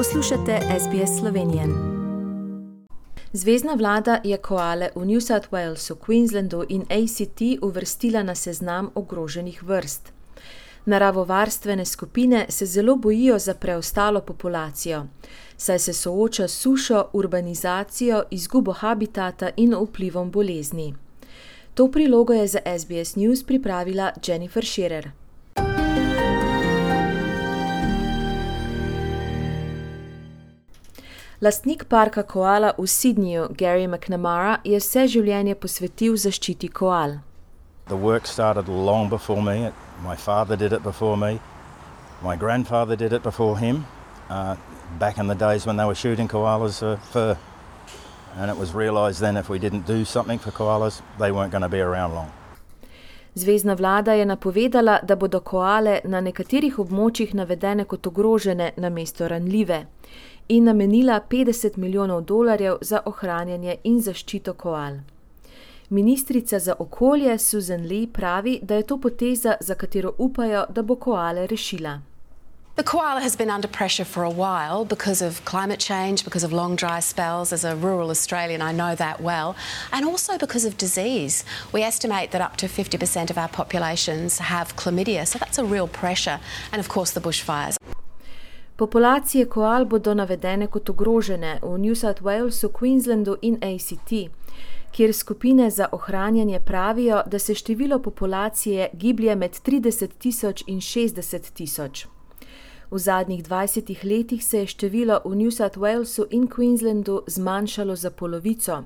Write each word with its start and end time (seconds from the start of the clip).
Poslušate 0.00 0.60
SBS 0.80 1.18
Slovenijo. 1.20 1.62
Zvezdna 3.32 3.74
vlada 3.74 4.20
je 4.24 4.36
koale 4.36 4.88
v 4.94 5.04
New 5.04 5.20
South 5.20 5.48
Walesu, 5.50 5.94
Queenslandu 5.94 6.64
in 6.68 6.82
ACT 6.82 7.40
uvrstila 7.62 8.22
na 8.22 8.34
seznam 8.34 8.90
ogroženih 8.94 9.62
vrst. 9.62 10.12
Naravovarstvene 10.84 11.84
skupine 11.84 12.46
se 12.48 12.66
zelo 12.66 12.96
bojijo 12.96 13.38
za 13.38 13.54
preostalo 13.54 14.20
populacijo, 14.20 15.06
saj 15.56 15.78
se 15.78 15.92
sooča 15.92 16.48
s 16.48 16.58
sušo, 16.58 17.04
urbanizacijo, 17.12 18.22
izgubo 18.30 18.72
habitata 18.72 19.50
in 19.56 19.74
vplivom 19.74 20.30
bolezni. 20.30 20.94
To 21.74 21.90
prilogo 21.90 22.32
je 22.32 22.46
za 22.46 22.58
SBS 22.78 23.16
News 23.16 23.44
pripravila 23.44 24.12
Jennifer 24.26 24.64
Shearer. 24.64 25.10
Lastnik 31.42 31.88
parka 31.88 32.22
koala 32.22 32.74
v 32.78 32.84
Sydneyju, 32.86 33.48
Gary 33.56 33.86
McNamara, 33.88 34.58
je 34.64 34.76
vse 34.76 35.06
življenje 35.08 35.54
posvetil 35.56 36.18
zaščiti 36.20 36.68
koal. 36.68 37.14
The 37.88 37.96
work 37.96 38.26
started 38.28 38.68
long 38.68 39.08
before 39.08 39.40
me. 39.40 39.72
My 40.04 40.16
father 40.16 40.54
did 40.54 40.74
it 40.76 40.82
before 40.82 41.16
me. 41.16 41.40
My 42.20 42.36
grandfather 42.36 42.94
did 42.94 43.14
it 43.14 43.22
before 43.22 43.56
him. 43.56 43.86
Uh, 44.28 44.56
back 44.98 45.16
in 45.16 45.28
the 45.28 45.34
days 45.34 45.64
when 45.64 45.78
they 45.78 45.86
were 45.86 45.94
shooting 45.94 46.28
koalas 46.28 46.80
for 46.80 46.98
fur. 47.10 47.38
And 48.36 48.50
it 48.50 48.58
was 48.58 48.74
realised 48.74 49.20
then 49.20 49.38
if 49.38 49.48
we 49.48 49.58
didn't 49.58 49.86
do 49.86 50.04
something 50.04 50.38
for 50.38 50.50
koalas, 50.50 51.00
they 51.18 51.32
weren't 51.32 51.52
going 51.52 51.64
to 51.64 51.72
be 51.72 51.80
around 51.80 52.14
long. 52.14 52.28
Zvezdna 53.34 53.74
vlada 53.74 54.12
je 54.12 54.26
napovedala, 54.26 54.98
da 55.02 55.16
bodo 55.16 55.40
koale 55.40 56.00
na 56.04 56.20
nekaterih 56.20 56.78
območjih 56.78 57.32
navedene 57.34 57.84
kot 57.84 58.06
ogrožene 58.06 58.72
namesto 58.76 59.28
ranljive 59.28 59.86
in 60.50 60.64
namenila 60.64 61.20
50 61.30 61.76
milijonov 61.78 62.20
dolarjev 62.24 62.78
za 62.80 63.00
ohranjanje 63.04 63.76
in 63.84 64.00
zaščito 64.02 64.54
koal. 64.54 64.96
Ministrica 65.88 66.58
za 66.58 66.74
okolje 66.78 67.38
Susan 67.38 67.86
Lee 67.86 68.06
pravi, 68.12 68.58
da 68.62 68.74
je 68.74 68.82
to 68.82 68.98
poteza, 69.00 69.54
za 69.60 69.74
katero 69.74 70.12
upajo, 70.18 70.64
da 70.68 70.82
bo 70.82 70.96
koale 70.96 71.46
rešila. 71.46 72.00
The 72.76 72.82
koala 72.82 73.20
has 73.20 73.36
been 73.36 73.50
under 73.50 73.68
pressure 73.68 74.04
for 74.04 74.24
a 74.24 74.30
while 74.30 74.84
because 74.84 75.26
of 75.26 75.44
climate 75.44 75.80
change, 75.80 76.24
because 76.24 76.46
of 76.46 76.52
long 76.52 76.76
dry 76.76 77.00
spells. 77.00 77.52
As 77.52 77.64
a 77.64 77.76
rural 77.76 78.10
Australian, 78.10 78.62
I 78.62 78.72
know 78.72 78.96
that 78.96 79.20
well. 79.20 79.54
And 79.92 80.04
also 80.04 80.38
because 80.38 80.64
of 80.68 80.76
disease. 80.76 81.44
We 81.72 81.82
estimate 81.82 82.30
that 82.30 82.40
up 82.40 82.56
to 82.56 82.66
50% 82.66 83.30
of 83.30 83.38
our 83.38 83.48
populations 83.48 84.38
have 84.38 84.74
chlamydia, 84.76 85.26
so 85.26 85.38
that's 85.38 85.58
a 85.58 85.64
real 85.64 85.88
pressure. 85.88 86.40
And 86.72 86.80
of 86.80 86.88
course, 86.88 87.10
the 87.12 87.20
bushfires. 87.20 87.76
Populacije 88.80 89.44
koal 89.44 89.84
bodo 89.84 90.14
navedene 90.14 90.66
kot 90.66 90.90
ogrožene 90.90 91.58
v 91.62 91.78
New 91.78 91.94
South 91.94 92.22
Walesu, 92.22 92.68
Queenslandu 92.72 93.34
in 93.42 93.58
ACT, 93.60 94.12
kjer 94.92 95.12
skupine 95.14 95.70
za 95.70 95.88
ohranjanje 95.92 96.60
pravijo, 96.60 97.22
da 97.26 97.38
se 97.38 97.54
število 97.54 97.98
populacije 97.98 98.88
giblje 98.92 99.36
med 99.36 99.50
30 99.50 100.08
tisoč 100.18 100.62
in 100.66 100.80
60 100.80 101.52
tisoč. 101.52 102.06
V 102.90 102.98
zadnjih 102.98 103.44
20 103.44 104.04
letih 104.04 104.44
se 104.44 104.58
je 104.58 104.66
število 104.66 105.20
v 105.24 105.36
New 105.36 105.50
South 105.50 105.78
Walesu 105.78 106.24
in 106.30 106.48
Queenslandu 106.48 107.20
zmanjšalo 107.26 107.96
za 107.96 108.10
polovico. 108.10 108.82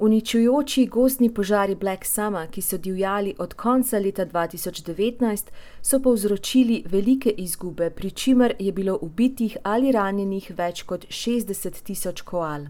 Uničujoči 0.00 0.86
gozdni 0.86 1.34
požari 1.34 1.74
Black 1.74 2.04
Summer, 2.04 2.48
ki 2.50 2.62
so 2.62 2.78
divjali 2.78 3.34
od 3.38 3.54
konca 3.54 3.98
leta 3.98 4.24
2019, 4.26 5.50
so 5.82 6.00
povzročili 6.00 6.84
velike 6.86 7.30
izgube, 7.30 7.90
pri 7.90 8.10
čemer 8.10 8.54
je 8.58 8.72
bilo 8.72 8.98
ubitih 9.02 9.56
ali 9.62 9.92
ranjenih 9.92 10.52
več 10.56 10.82
kot 10.82 11.04
60 11.04 11.82
tisoč 11.84 12.22
koal. 12.22 12.64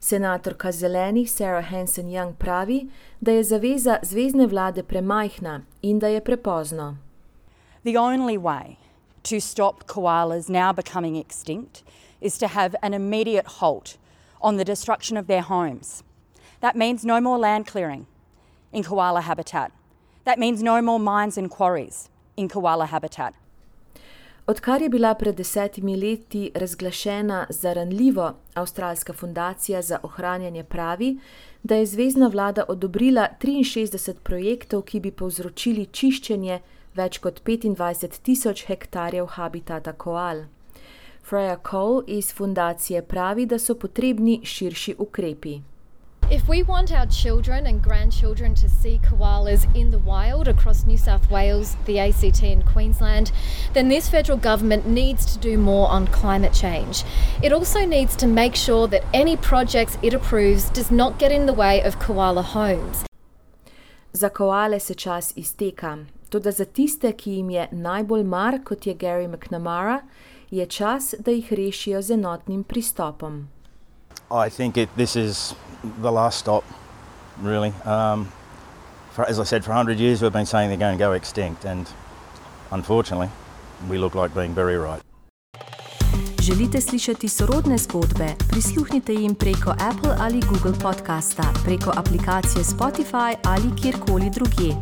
Senatorka 0.00 0.72
zelenih 0.72 1.30
Sarah 1.30 1.64
Hansen 1.70 2.10
Young 2.12 2.34
pravi, 2.34 2.82
da 3.20 3.32
je 3.32 3.44
zaveza 3.44 3.98
zvezdne 4.02 4.46
vlade 4.46 4.82
premajhna 4.82 5.62
in 5.82 5.98
da 5.98 6.08
je 6.08 6.20
prepozno. 6.20 6.96
The 7.84 7.96
only 7.96 8.36
way 8.36 8.76
to 9.22 9.40
stop 9.40 9.86
koalas 9.86 10.48
now 10.48 10.72
becoming 10.72 11.16
extinct 11.16 11.82
is 12.20 12.38
to 12.38 12.46
have 12.46 12.76
an 12.82 12.92
immediate 12.92 13.46
halt 13.60 13.96
on 14.40 14.56
the 14.56 14.64
destruction 14.64 15.16
of 15.16 15.26
their 15.26 15.42
homes. 15.42 16.02
That 16.60 16.74
means 16.74 17.04
no 17.04 17.20
more 17.20 17.38
land 17.38 17.66
clearing 17.72 18.06
in 18.72 18.82
koala 18.82 19.20
habitat. 19.20 19.72
That 20.24 20.38
means 20.38 20.62
no 20.62 20.82
more 20.82 20.98
mines 20.98 21.38
and 21.38 21.50
quarries 21.50 22.08
in 22.36 22.48
koala 22.48 22.86
habitat. 22.86 23.34
Odkar 24.46 24.82
je 24.82 24.88
bila 24.88 25.14
pred 25.14 25.34
desetimi 25.34 25.96
leti 25.96 26.50
razglašena 26.54 27.46
za 27.50 27.72
ranljivo, 27.72 28.34
Avstralska 28.54 29.12
fundacija 29.12 29.82
za 29.82 29.98
ohranjanje 30.02 30.64
pravi, 30.64 31.18
da 31.62 31.74
je 31.74 31.86
zvezdna 31.86 32.28
vlada 32.28 32.64
odobrila 32.68 33.28
63 33.40 34.14
projektov, 34.22 34.82
ki 34.82 35.00
bi 35.00 35.10
povzročili 35.10 35.86
čiščenje 35.86 36.60
več 36.94 37.18
kot 37.18 37.42
25 37.42 38.20
tisoč 38.22 38.64
hektarjev 38.66 39.26
habitata 39.26 39.92
koal. 39.92 40.44
Freya 41.28 41.56
Cole 41.70 42.02
iz 42.06 42.34
fundacije 42.34 43.02
pravi, 43.02 43.46
da 43.46 43.58
so 43.58 43.74
potrebni 43.74 44.40
širši 44.44 44.94
ukrepi. 44.98 45.60
If 46.28 46.48
we 46.48 46.64
want 46.64 46.90
our 46.90 47.06
children 47.06 47.66
and 47.66 47.80
grandchildren 47.80 48.56
to 48.56 48.68
see 48.68 48.98
koalas 48.98 49.64
in 49.76 49.92
the 49.92 50.00
wild 50.00 50.48
across 50.48 50.84
New 50.84 50.96
South 50.96 51.30
Wales, 51.30 51.76
the 51.84 52.00
ACT, 52.00 52.42
and 52.42 52.66
Queensland, 52.66 53.30
then 53.74 53.88
this 53.88 54.08
federal 54.08 54.36
government 54.36 54.88
needs 54.88 55.32
to 55.32 55.38
do 55.38 55.56
more 55.56 55.88
on 55.88 56.08
climate 56.08 56.52
change. 56.52 57.04
It 57.44 57.52
also 57.52 57.86
needs 57.86 58.16
to 58.16 58.26
make 58.26 58.56
sure 58.56 58.88
that 58.88 59.04
any 59.14 59.36
projects 59.36 59.98
it 60.02 60.14
approves 60.14 60.68
does 60.70 60.90
not 60.90 61.20
get 61.20 61.30
in 61.30 61.46
the 61.46 61.52
way 61.52 61.80
of 61.80 62.00
koala 62.00 62.42
homes. 62.42 63.04
Za 64.12 64.28
koale 64.28 64.80
se 64.80 64.94
čas 64.94 65.32
izteka, 65.36 66.06
tudi 66.28 66.50
za 66.50 66.64
tiste, 66.64 67.12
ki 67.12 67.30
jim 67.30 67.50
je 67.50 67.68
najbolj 67.70 68.24
mar, 68.24 68.58
kot 68.64 68.86
je 68.86 68.94
Gary 68.94 69.28
McNamara, 69.28 70.02
je 70.50 70.66
čas, 70.66 71.14
da 71.18 71.30
jih 71.30 71.52
rešijo 71.52 72.02
z 72.02 72.10
enotnim 72.10 72.64
pristopom. 72.64 73.48
I 74.30 74.48
think 74.48 74.76
it, 74.76 74.88
this 74.96 75.14
is 75.16 75.54
the 76.00 76.10
last 76.10 76.38
stop, 76.38 76.64
really. 77.40 77.72
Um, 77.84 78.32
for, 79.12 79.24
as 79.24 79.38
I 79.38 79.44
said, 79.44 79.64
for 79.64 79.70
100 79.70 79.98
years 79.98 80.20
we've 80.20 80.32
been 80.32 80.46
saying 80.46 80.68
they're 80.68 80.78
going 80.78 80.98
to 80.98 81.04
go 81.04 81.12
extinct, 81.12 81.64
and 81.64 81.88
unfortunately, 82.70 83.30
we 83.88 83.98
look 83.98 84.14
like 84.14 84.34
being 84.34 84.54
very 84.54 84.76
right. 84.76 85.02
Želite 86.46 86.80
slišati 86.80 87.28
sorodne 87.28 87.78
zgodbe? 87.78 88.34
Prisluhnite 88.48 89.12
jim 89.12 89.34
preko 89.34 89.70
Apple 89.70 90.14
ali 90.20 90.40
Google 90.40 90.72
podcasta, 90.82 91.42
preko 91.64 91.92
aplikacije 91.96 92.64
Spotify 92.64 93.34
ali 93.44 93.70
kjerkoli 93.82 94.30
drugje. 94.30 94.76